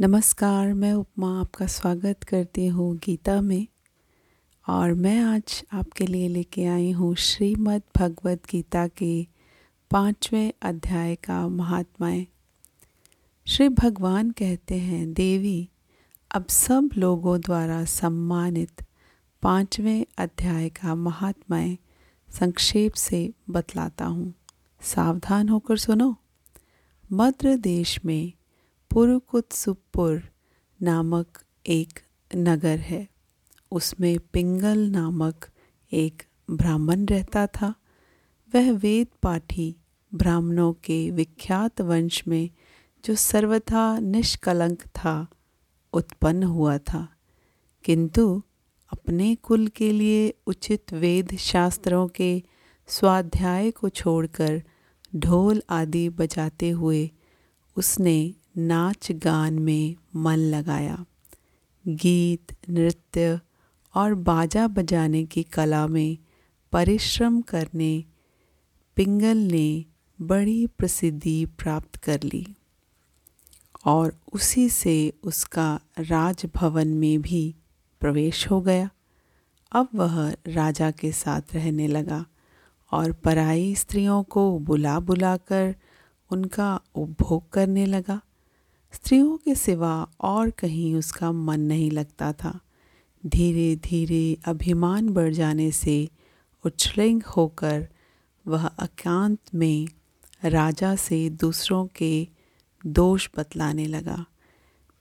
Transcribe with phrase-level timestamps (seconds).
[0.00, 3.66] नमस्कार, मैं उपमा आपका स्वागत करती हूँ गीता में
[4.68, 9.26] और मैं आज आपके लिए लेके आई हूँ श्रीमद् भगवद गीता के
[9.90, 12.26] पाँचवें अध्याय का महात्माएँ।
[13.46, 15.68] श्री भगवान कहते हैं, देवी,
[16.30, 18.82] अब सब लोगों द्वारा सम्मानित
[19.42, 21.78] पाँचवें अध्याय का महात्माएँ
[22.30, 24.34] संक्षेप से बतलाता हूँ।
[24.80, 26.16] सावधान होकर सुनो।
[27.12, 28.32] मध्य देश में
[28.96, 30.22] पुरकुत्सुपुर
[30.82, 31.98] नामक एक
[32.36, 33.08] नगर है।
[33.72, 35.44] उसमें पिंगल नामक
[35.92, 37.74] एक ब्राह्मण रहता था।
[38.54, 39.76] वह वेद पाठी
[40.14, 42.50] ब्राह्मणों के विख्यात वंश में
[43.04, 45.26] जो सर्वथा निष्कलंक था,
[45.92, 47.08] उत्पन्न हुआ था।
[47.84, 48.42] किंतु
[48.92, 52.42] अपने कुल के लिए उचित वेद शास्त्रों के
[52.86, 54.62] स्वाध्याय को छोड़कर
[55.16, 57.10] ढोल आदि बजाते हुए
[57.76, 61.04] उसने नाच गान में मन लगाया।
[61.88, 63.40] गीत, नृत्य
[63.94, 66.18] और बाजा बजाने की कला में
[66.72, 68.04] परिश्रम करने
[68.96, 69.84] पिंगल ने
[70.20, 72.46] बड़ी प्रसिद्धि प्राप्त कर ली।
[73.84, 77.54] और उसी से उसका राजभवन में भी
[78.00, 78.90] प्रवेश हो गया।
[79.72, 82.26] अब वह राजा के साथ रहने लगा
[82.92, 85.76] और पराई स्त्रियों को बुला बुलाकर
[86.30, 88.20] उनका उपभोग करने लगा।
[88.96, 92.60] स्त्रियों के सिवा और कहीं उसका मन नहीं लगता था।
[93.26, 96.08] धीरे धीरे अभिमान बढ़ जाने से
[96.66, 97.88] उछलिंग होकर
[98.46, 99.88] वह एकांत में
[100.44, 102.28] राजा से दूसरों के
[102.86, 104.26] दोष बतलाने लगा।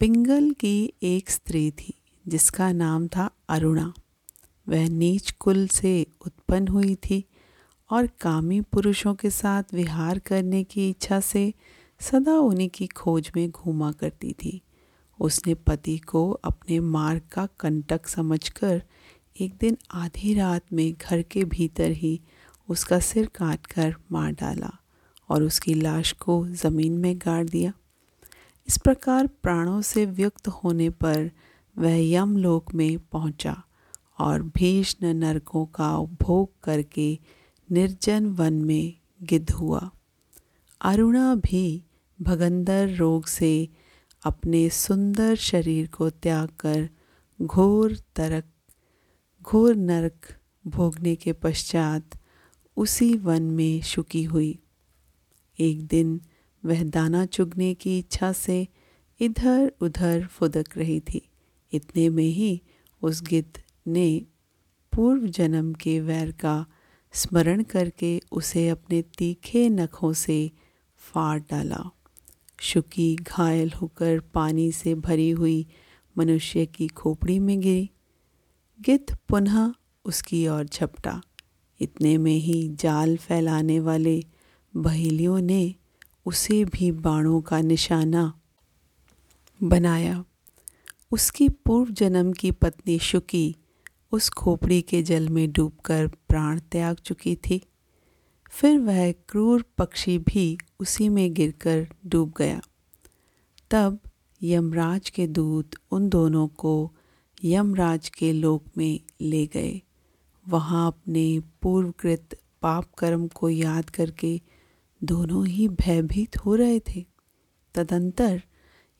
[0.00, 1.94] पिंगल की एक स्त्री थी,
[2.28, 3.94] जिसका नाम था अरुणा।
[4.68, 7.24] वह नीच कुल से उत्पन्न हुई थी
[7.90, 11.54] और कामी पुरुषों के साथ विहार करने की इच्छा से
[12.02, 14.60] सदा उन्हीं की खोज में घूमा करती थी।
[15.18, 18.82] उसने पति को अपने मार्ग का कंटक समझकर
[19.40, 22.20] एक दिन आधी रात में घर के भीतर ही
[22.68, 24.70] उसका सिर काट कर मार डाला
[25.28, 27.72] और उसकी लाश को ज़मीन में गाड़ दिया।
[28.68, 31.30] इस प्रकार प्राणों से व्यक्त होने पर
[31.78, 33.62] वह यमलोक में पहुँचा
[34.18, 37.18] और भीष्ण नरकों का उपभोग करके
[37.70, 39.90] निर्जन वन में गिद्ध हुआ।
[40.80, 41.84] अरुणा भी
[42.22, 43.68] भगंदर रोग से
[44.24, 46.88] अपने सुंदर शरीर को त्याग कर
[47.42, 48.44] घोर तरक,
[49.42, 50.26] घोर नरक
[50.66, 52.10] भोगने के पश्चात
[52.76, 54.58] उसी वन में शुकी हुई।
[55.60, 56.20] एक दिन
[56.64, 58.68] वह दाना चुगने की इच्छा से
[59.20, 61.30] इधर उधर फुदक रही थी।
[61.72, 62.62] इतने में ही
[63.02, 64.26] उस गिद्ध ने
[64.92, 66.66] पूर्व जन्म के वैर का
[67.12, 70.50] स्मरण करके उसे अपने तीखे नखों से
[70.96, 71.90] फाड़ डाला।
[72.64, 75.66] शुकी घायल होकर पानी से भरी हुई
[76.18, 77.90] मनुष्य की खोपड़ी में गिरी।
[78.80, 79.72] गिद्ध पुनः
[80.04, 81.22] उसकी ओर झपटा।
[81.80, 84.24] इतने में ही जाल फैलाने वाले
[84.76, 85.74] बहेलियों ने
[86.26, 88.40] उसे भी बाणों का निशाना
[89.62, 90.24] बनाया।
[91.10, 93.56] उसकी पूर्व जन्म की पत्नी शुकी
[94.12, 97.62] उस खोपड़ी के जल में डूबकर प्राण त्याग चुकी थी।
[98.52, 102.60] फिर वह क्रूर पक्षी भी उसी में गिरकर डूब गया।
[103.70, 104.00] तब
[104.42, 106.92] यमराज के दूत उन दोनों को
[107.44, 109.82] यमराज के लोक में ले गए।
[110.48, 114.40] वहाँ अपने पूर्वकृत पाप कर्म को याद करके
[115.04, 117.06] दोनों ही भयभीत हो रहे थे।
[117.74, 118.42] तदंतर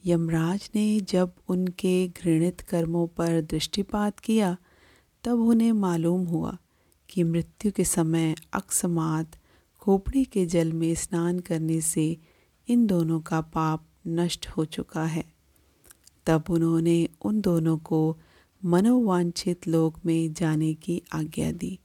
[0.07, 4.57] यमराज ने जब उनके घृणित कर्मों पर दृष्टिपात किया,
[5.25, 6.59] तब उन्हें मालूम हुआ
[7.09, 9.27] कि मृत्यु के समय अकस्मात
[9.83, 12.17] खोपड़ी के जल में स्नान करने से
[12.69, 15.25] इन दोनों का पाप नष्ट हो चुका है।
[16.27, 18.19] तब उन्होंने उन दोनों को
[18.65, 21.79] मनोवांछित लोक में जाने की आज्ञा दी।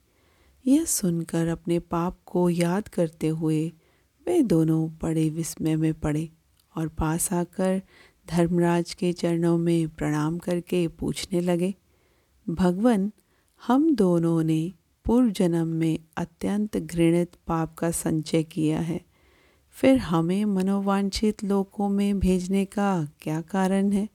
[0.66, 3.72] यह सुनकर अपने पाप को याद करते हुए
[4.28, 6.30] वे दोनों बड़े विस्मय में पड़े
[6.76, 7.82] और पास आकर
[8.30, 11.76] धर्मराज के चरणों में प्रणाम करके पूछने लगे,
[12.50, 13.12] भगवान,
[13.68, 14.74] हम दोनों ने
[15.08, 19.02] पूर्व जन्म में अत्यंत घृणित पाप का संचय किया है।
[19.70, 24.10] फिर हमें मनोवांछित लोकों में भेजने का क्या कारण है?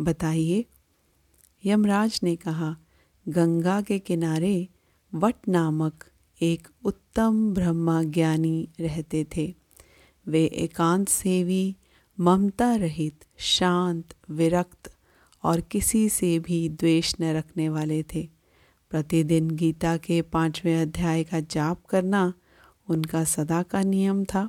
[0.00, 0.64] बताइए।
[1.64, 2.76] यमराज ने कहा,
[3.28, 4.68] गंगा के किनारे
[5.14, 6.04] वट नामक
[6.42, 9.54] एक उत्तम ब्रह्मा ज्ञानी रहते थे।
[10.26, 11.76] वे एकांत सेवी,
[12.20, 14.96] ममता रहित, शांत, विरक्त
[15.42, 18.41] और किसी से भी द्वेष न रखने वाले थे।
[18.92, 22.34] प्रतिदिन गीता के पाँचवें अध्याय का जाप करना
[22.88, 24.48] उनका सदा का नियम था।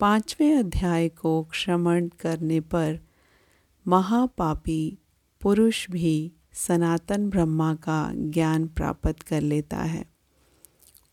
[0.00, 3.00] पाँचवें अध्याय को श्रमण करने पर
[3.86, 4.98] महापापी
[5.40, 10.04] पुरुष भी सनातन ब्रह्मा का ज्ञान प्राप्त कर लेता है।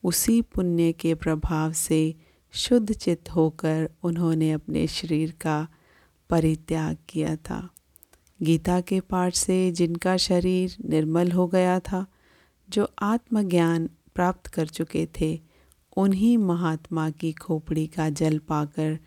[0.04, 2.16] उसी पुण्य के प्रभाव से
[2.52, 5.68] शुद्ध चित्त होकर उन्होंने अपने शरीर का
[6.30, 7.70] परित्याग किया था।
[8.42, 12.06] गीता के पाठ से जिनका शरीर निर्मल हो गया था
[12.70, 15.42] जो आत्मज्ञान प्राप्त कर चुके थे,
[15.98, 19.00] उन्हीं महात्मा की खोपड़ी का जल पाकर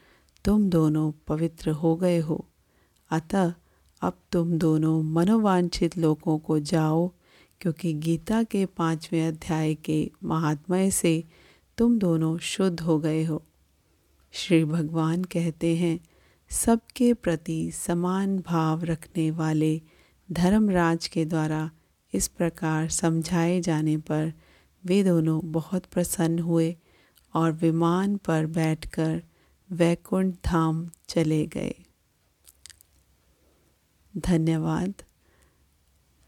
[0.44, 2.48] तुम दोनों पवित्र हो गए हो।
[3.10, 3.54] अतः
[4.02, 7.12] अब तुम दोनों मनोवांछित लोगों को जाओ,
[7.60, 11.24] क्योंकि गीता के पाँचवें अध्याय के महात्मय से
[11.78, 13.42] तुम दोनों शुद्ध हो गए हो।
[14.32, 16.00] श्री भगवान कहते हैं,
[16.50, 19.82] सबके प्रति समान भाव रखने वाले
[20.32, 21.70] धर्मराज के द्वारा
[22.12, 24.32] इस प्रकार समझाए जाने पर
[24.84, 26.76] वे दोनों बहुत प्रसन्न हुए
[27.34, 29.22] और विमान पर बैठकर
[29.70, 31.74] वैकुंठ धाम चले गए।
[34.16, 34.94] धन्यवाद।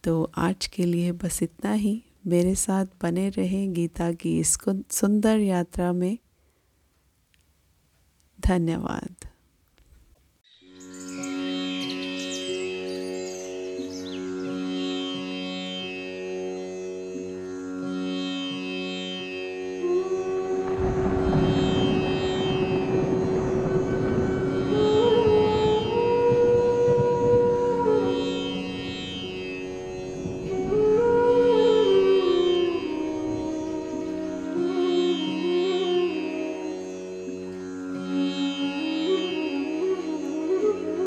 [0.05, 4.59] तो आज के लिए बस इतना ही। मेरे साथ बने रहें गीता की इस
[4.91, 6.19] सुंदर यात्रा में।
[8.41, 9.22] धन्यवाद।